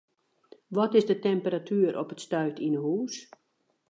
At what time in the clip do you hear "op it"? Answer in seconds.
2.01-2.21